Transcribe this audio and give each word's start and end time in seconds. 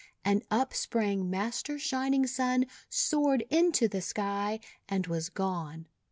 And 0.25 0.41
up 0.49 0.73
sprang 0.73 1.29
Master 1.29 1.77
Shining 1.77 2.25
Sun, 2.25 2.65
soared 2.89 3.41
into 3.51 3.87
the 3.87 4.01
sky, 4.01 4.59
and 4.89 5.05
was 5.05 5.29
gone. 5.29 5.85